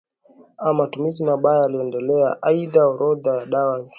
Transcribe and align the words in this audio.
na 0.61 0.73
matumizi 0.73 1.23
mabaya 1.25 1.65
uliendelea 1.65 2.37
Aidha 2.41 2.87
orodha 2.87 3.29
ya 3.35 3.45
dawa 3.45 3.45
za 3.45 3.45
zilizotumika 3.49 3.83
vibaya 3.83 3.89